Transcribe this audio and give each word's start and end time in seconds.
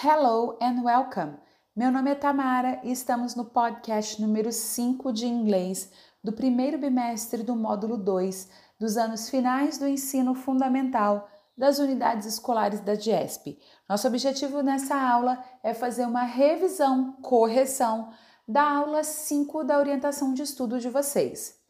Hello 0.00 0.56
and 0.62 0.84
welcome! 0.84 1.38
Meu 1.74 1.90
nome 1.90 2.12
é 2.12 2.14
Tamara 2.14 2.80
e 2.84 2.92
estamos 2.92 3.34
no 3.34 3.46
podcast 3.46 4.22
número 4.22 4.52
5 4.52 5.12
de 5.12 5.26
inglês 5.26 5.90
do 6.22 6.32
primeiro 6.32 6.78
bimestre 6.78 7.42
do 7.42 7.56
módulo 7.56 7.96
2 7.96 8.48
dos 8.78 8.96
anos 8.96 9.28
finais 9.28 9.76
do 9.76 9.88
ensino 9.88 10.36
fundamental 10.36 11.28
das 11.56 11.80
unidades 11.80 12.28
escolares 12.28 12.78
da 12.78 12.94
DIESP. 12.94 13.58
Nosso 13.88 14.06
objetivo 14.06 14.62
nessa 14.62 14.94
aula 14.94 15.44
é 15.64 15.74
fazer 15.74 16.06
uma 16.06 16.22
revisão, 16.22 17.14
correção 17.20 18.12
da 18.46 18.62
aula 18.70 19.02
5 19.02 19.64
da 19.64 19.80
orientação 19.80 20.32
de 20.32 20.42
estudo 20.42 20.78
de 20.78 20.88
vocês. 20.88 21.60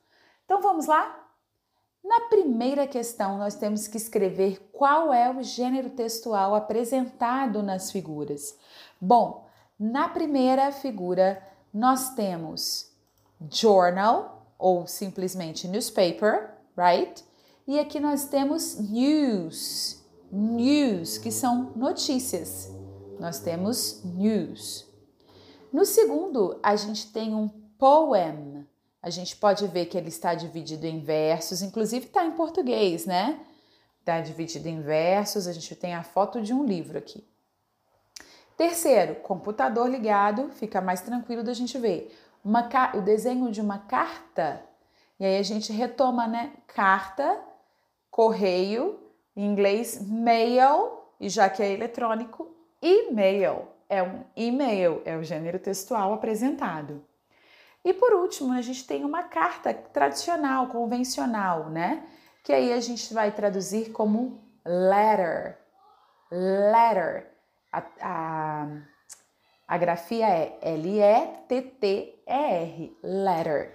Então 0.45 0.61
vamos 0.61 0.85
lá? 0.85 1.28
Na 2.05 2.29
primeira 2.29 2.87
questão, 2.87 3.39
nós 3.39 3.55
temos 3.55 3.87
que 3.87 3.97
escrever 3.97 4.71
qual 4.73 5.13
é 5.13 5.31
o 5.31 5.43
gênero 5.43 5.91
textual 5.91 6.55
apresentado 6.55 7.63
nas 7.63 7.91
figuras. 7.91 8.57
Bom, 9.01 9.47
na 9.79 10.09
primeira 10.09 10.73
figura, 10.73 11.43
nós 11.73 12.15
temos 12.15 12.91
journal, 13.51 14.39
ou 14.59 14.87
simplesmente 14.87 15.69
newspaper, 15.69 16.55
right? 16.77 17.25
E 17.67 17.79
aqui 17.79 18.01
nós 18.01 18.25
temos 18.25 18.79
news, 18.79 20.03
news, 20.33 21.19
que 21.19 21.31
são 21.31 21.73
notícias. 21.77 22.73
Nós 23.21 23.39
temos 23.39 24.03
news. 24.05 24.87
No 25.73 25.85
segundo, 25.85 26.59
a 26.63 26.75
gente 26.77 27.13
tem 27.13 27.35
um 27.35 27.49
poem, 27.79 28.58
a 29.03 29.11
gente 29.11 29.37
pode 29.37 29.67
ver 29.69 29.87
que 29.87 29.97
ele 29.97 30.09
está 30.09 30.35
dividido 30.35 30.87
em 30.87 31.01
versos, 31.01 31.63
inclusive 31.63 32.07
está 32.07 32.25
em 32.25 32.33
português, 32.33 33.07
né? 33.07 33.41
Está 34.01 34.21
dividido 34.21 34.69
em 34.69 34.81
versos, 34.81 35.47
a 35.47 35.53
gente 35.53 35.75
tem 35.77 35.95
a 35.95 36.03
foto 36.03 36.41
de 36.41 36.53
um 36.53 36.65
livro 36.65 36.99
aqui. 36.99 37.25
Terceiro, 38.57 39.17
computador 39.17 39.89
ligado, 39.89 40.51
fica 40.51 40.81
mais 40.81 41.01
tranquilo 41.01 41.45
da 41.45 41.53
gente 41.53 41.79
ver. 41.79 42.13
Uma, 42.45 42.69
o 42.95 43.01
desenho 43.01 43.53
de 43.53 43.61
uma 43.61 43.79
carta, 43.79 44.63
e 45.21 45.25
aí 45.25 45.39
a 45.39 45.43
gente 45.43 45.73
retoma, 45.73 46.27
né? 46.27 46.53
Carta, 46.67 47.39
correio, 48.11 48.99
em 49.37 49.47
inglês 49.47 50.05
mail, 50.05 50.99
e 51.21 51.29
já 51.29 51.49
que 51.49 51.63
é 51.63 51.73
eletrônico, 51.73 52.53
e-mail. 52.83 53.69
É 53.89 54.03
um 54.03 54.25
e-mail, 54.37 55.03
é 55.05 55.17
o 55.17 55.23
gênero 55.23 55.59
textual 55.59 56.13
apresentado. 56.13 57.05
E 57.85 57.93
por 57.93 58.13
último, 58.15 58.53
a 58.53 58.61
gente 58.61 58.87
tem 58.87 59.05
uma 59.05 59.23
carta 59.23 59.73
tradicional, 59.73 60.67
convencional, 60.69 61.71
né? 61.71 62.07
Que 62.45 62.53
aí 62.53 62.73
a 62.73 62.81
gente 62.81 63.13
vai 63.15 63.31
traduzir 63.33 63.93
como 63.93 64.43
letter. 64.65 65.59
Letter. 66.31 67.33
A, 67.73 67.83
a, 68.01 68.67
a 69.67 69.79
grafia 69.79 70.27
é 70.27 70.59
L-E-T-T-E-R. 70.63 71.39
Letter. 73.03 73.73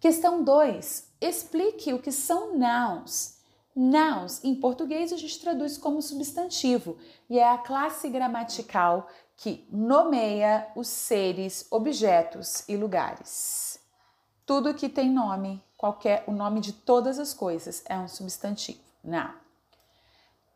Questão 0.00 0.44
2. 0.44 1.12
Explique 1.20 1.92
o 1.92 2.00
que 2.00 2.12
são 2.12 2.56
nouns. 2.56 3.38
Nouns, 3.74 4.42
em 4.42 4.54
português, 4.56 5.12
a 5.12 5.16
gente 5.16 5.40
traduz 5.40 5.78
como 5.78 6.02
substantivo 6.02 6.98
e 7.30 7.38
é 7.38 7.48
a 7.48 7.58
classe 7.58 8.08
gramatical 8.08 9.08
que 9.38 9.64
nomeia 9.70 10.66
os 10.74 10.88
seres, 10.88 11.64
objetos 11.70 12.68
e 12.68 12.76
lugares. 12.76 13.80
Tudo 14.44 14.74
que 14.74 14.88
tem 14.88 15.08
nome, 15.08 15.62
qualquer 15.76 16.24
o 16.26 16.32
nome 16.32 16.60
de 16.60 16.72
todas 16.72 17.20
as 17.20 17.32
coisas 17.32 17.84
é 17.88 17.96
um 17.96 18.08
substantivo. 18.08 18.80
Não. 19.02 19.32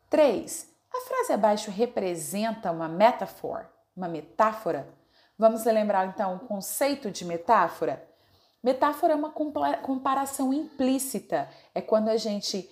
3. 0.09 0.67
A 0.93 0.99
frase 1.07 1.31
abaixo 1.31 1.71
representa 1.71 2.71
uma 2.71 2.89
metáfora, 2.89 3.71
uma 3.95 4.09
metáfora. 4.09 4.93
Vamos 5.39 5.63
lembrar 5.63 6.07
então 6.07 6.35
o 6.35 6.39
conceito 6.39 7.09
de 7.09 7.23
metáfora? 7.23 8.05
Metáfora 8.61 9.13
é 9.13 9.15
uma 9.15 9.31
comparação 9.31 10.53
implícita, 10.53 11.49
é 11.73 11.81
quando 11.81 12.09
a 12.09 12.17
gente 12.17 12.69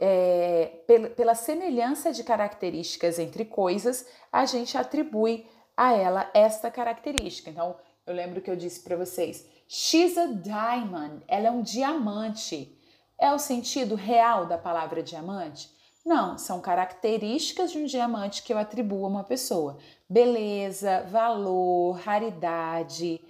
é, 0.00 0.82
pela 1.16 1.34
semelhança 1.34 2.12
de 2.12 2.22
características 2.22 3.18
entre 3.18 3.44
coisas, 3.44 4.06
a 4.32 4.44
gente 4.44 4.76
atribui 4.76 5.46
a 5.76 5.92
ela 5.92 6.30
esta 6.32 6.70
característica. 6.70 7.50
Então, 7.50 7.76
eu 8.06 8.14
lembro 8.14 8.40
que 8.40 8.50
eu 8.50 8.56
disse 8.56 8.80
para 8.80 8.96
vocês: 8.96 9.46
she's 9.68 10.16
a 10.16 10.26
diamond, 10.26 11.22
ela 11.26 11.48
é 11.48 11.50
um 11.50 11.62
diamante. 11.62 12.72
É 13.18 13.32
o 13.32 13.38
sentido 13.38 13.94
real 13.94 14.44
da 14.44 14.58
palavra 14.58 15.02
diamante? 15.02 15.74
Não, 16.04 16.36
são 16.38 16.60
características 16.60 17.72
de 17.72 17.78
um 17.78 17.86
diamante 17.86 18.42
que 18.42 18.52
eu 18.52 18.58
atribuo 18.58 19.04
a 19.04 19.08
uma 19.08 19.24
pessoa: 19.24 19.78
beleza, 20.08 21.02
valor, 21.10 21.98
raridade, 21.98 23.20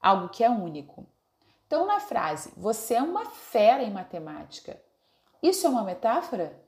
algo 0.00 0.28
que 0.28 0.44
é 0.44 0.50
único. 0.50 1.06
Então, 1.66 1.86
na 1.86 2.00
frase, 2.00 2.52
você 2.56 2.94
é 2.94 3.02
uma 3.02 3.24
fera 3.26 3.82
em 3.82 3.90
matemática. 3.92 4.82
Isso 5.42 5.66
é 5.66 5.70
uma 5.70 5.84
metáfora? 5.84 6.60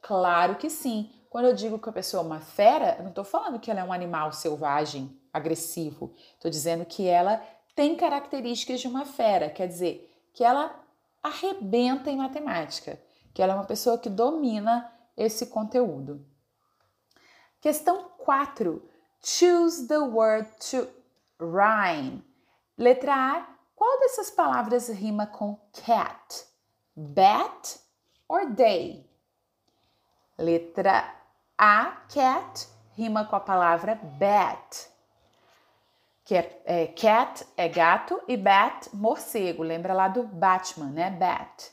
Claro 0.00 0.56
que 0.56 0.68
sim. 0.68 1.10
Quando 1.30 1.46
eu 1.46 1.54
digo 1.54 1.78
que 1.78 1.88
a 1.88 1.92
pessoa 1.92 2.22
é 2.22 2.26
uma 2.26 2.40
fera, 2.40 2.96
eu 2.98 3.02
não 3.02 3.10
estou 3.10 3.24
falando 3.24 3.58
que 3.58 3.70
ela 3.70 3.80
é 3.80 3.84
um 3.84 3.92
animal 3.92 4.32
selvagem, 4.32 5.18
agressivo. 5.32 6.12
Estou 6.34 6.50
dizendo 6.50 6.84
que 6.84 7.08
ela 7.08 7.42
tem 7.74 7.96
características 7.96 8.80
de 8.80 8.88
uma 8.88 9.06
fera, 9.06 9.48
quer 9.48 9.66
dizer, 9.66 10.12
que 10.34 10.44
ela 10.44 10.78
arrebenta 11.22 12.10
em 12.10 12.16
matemática, 12.16 13.00
que 13.32 13.42
ela 13.42 13.54
é 13.54 13.56
uma 13.56 13.64
pessoa 13.64 13.96
que 13.96 14.10
domina 14.10 14.92
esse 15.16 15.46
conteúdo. 15.46 16.26
Questão 17.60 18.10
4. 18.18 18.86
Choose 19.24 19.86
the 19.86 19.98
word 19.98 20.50
to 20.70 20.86
rhyme. 21.40 22.22
Letra 22.76 23.14
A. 23.14 23.46
Qual 23.74 24.00
dessas 24.00 24.30
palavras 24.30 24.88
rima 24.88 25.26
com 25.26 25.58
cat? 25.72 26.44
Bat 26.94 27.81
or 28.32 28.46
they? 28.54 29.04
Letra 30.38 31.04
A, 31.58 32.02
cat, 32.08 32.66
rima 32.96 33.26
com 33.26 33.36
a 33.36 33.40
palavra 33.40 33.94
bat. 33.94 34.88
Que 36.24 36.36
é, 36.36 36.62
é, 36.64 36.86
cat 36.86 37.46
é 37.58 37.68
gato 37.68 38.18
e 38.26 38.36
bat, 38.38 38.88
morcego. 38.94 39.62
Lembra 39.62 39.92
lá 39.92 40.08
do 40.08 40.22
Batman, 40.22 40.90
né? 40.90 41.10
Bat. 41.10 41.72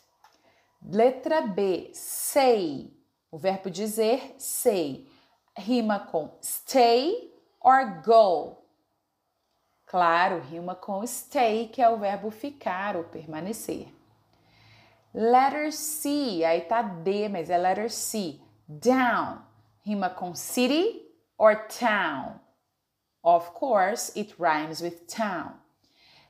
Letra 0.83 1.41
B, 1.41 1.91
say. 1.93 2.93
O 3.31 3.37
verbo 3.37 3.69
dizer, 3.69 4.35
say. 4.37 5.07
Rima 5.55 5.99
com 6.11 6.37
stay 6.41 7.33
or 7.61 8.01
go. 8.03 8.57
Claro, 9.85 10.41
rima 10.41 10.75
com 10.75 11.07
stay, 11.07 11.69
que 11.69 11.81
é 11.81 11.89
o 11.89 11.97
verbo 11.97 12.29
ficar 12.29 12.97
ou 12.97 13.05
permanecer. 13.05 13.98
Letter 15.13 15.71
C, 15.71 16.43
aí 16.45 16.61
tá 16.61 16.81
D, 16.81 17.27
mas 17.29 17.49
é 17.49 17.57
letter 17.57 17.89
C. 17.89 18.39
Down, 18.67 19.41
rima 19.81 20.09
com 20.09 20.35
city 20.35 21.01
or 21.37 21.55
town. 21.67 22.39
Of 23.23 23.51
course, 23.51 24.17
it 24.17 24.35
rhymes 24.39 24.81
with 24.81 25.07
town. 25.07 25.53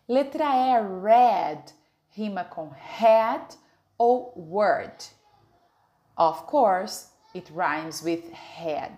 Letra 0.08 0.46
E, 0.46 0.80
red, 1.02 1.74
rima 2.10 2.46
com 2.46 2.70
head 2.70 3.58
ou 3.98 4.34
word. 4.36 5.10
Of 6.18 6.44
course, 6.44 7.10
it 7.36 7.52
rhymes 7.52 8.02
with 8.02 8.32
head. 8.32 8.98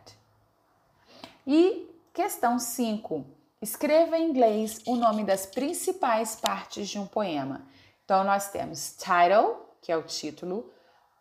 E 1.45 1.89
questão 2.13 2.59
5. 2.59 3.25
Escreva 3.61 4.17
em 4.17 4.29
inglês 4.29 4.79
o 4.85 4.95
nome 4.95 5.23
das 5.23 5.45
principais 5.45 6.35
partes 6.35 6.89
de 6.89 6.97
um 6.97 7.05
poema. 7.05 7.65
Então, 8.05 8.23
nós 8.23 8.49
temos 8.49 8.95
title, 8.97 9.55
que 9.81 9.91
é 9.91 9.97
o 9.97 10.03
título, 10.03 10.71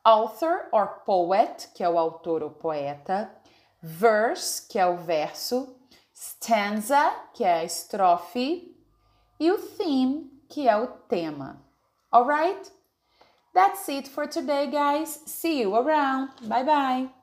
author 0.04 0.68
or 0.72 1.00
poet, 1.04 1.68
que 1.74 1.82
é 1.82 1.88
o 1.88 1.98
autor 1.98 2.42
ou 2.42 2.50
poeta, 2.50 3.30
verse, 3.82 4.66
que 4.68 4.78
é 4.78 4.86
o 4.86 4.96
verso, 4.96 5.76
stanza, 6.12 7.10
que 7.32 7.44
é 7.44 7.60
a 7.60 7.64
estrofe, 7.64 8.76
e 9.38 9.50
o 9.50 9.58
theme, 9.58 10.30
que 10.48 10.68
é 10.68 10.76
o 10.76 10.86
tema. 10.86 11.64
Alright? 12.12 12.70
That's 13.54 13.88
it 13.88 14.08
for 14.08 14.28
today, 14.28 14.66
guys. 14.66 15.22
See 15.26 15.62
you 15.62 15.74
around. 15.74 16.30
Bye 16.42 16.64
bye. 16.64 17.19